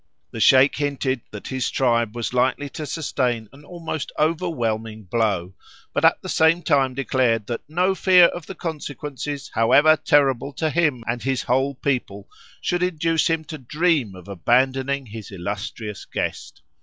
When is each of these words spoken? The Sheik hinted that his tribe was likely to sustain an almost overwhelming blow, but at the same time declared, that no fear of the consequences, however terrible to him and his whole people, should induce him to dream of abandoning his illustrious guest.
The 0.31 0.39
Sheik 0.39 0.77
hinted 0.77 1.21
that 1.29 1.49
his 1.49 1.69
tribe 1.69 2.15
was 2.15 2.33
likely 2.33 2.69
to 2.69 2.87
sustain 2.87 3.47
an 3.53 3.63
almost 3.63 4.11
overwhelming 4.17 5.03
blow, 5.03 5.53
but 5.93 6.03
at 6.03 6.19
the 6.23 6.27
same 6.27 6.63
time 6.63 6.95
declared, 6.95 7.45
that 7.45 7.61
no 7.69 7.93
fear 7.93 8.25
of 8.25 8.47
the 8.47 8.55
consequences, 8.55 9.51
however 9.53 9.95
terrible 9.95 10.53
to 10.53 10.71
him 10.71 11.03
and 11.07 11.21
his 11.21 11.43
whole 11.43 11.75
people, 11.75 12.27
should 12.61 12.81
induce 12.81 13.29
him 13.29 13.43
to 13.43 13.59
dream 13.59 14.15
of 14.15 14.27
abandoning 14.27 15.05
his 15.05 15.29
illustrious 15.31 16.05
guest. 16.05 16.63